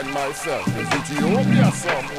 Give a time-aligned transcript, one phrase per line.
[0.00, 2.17] find myself is Ethiopia somewhere.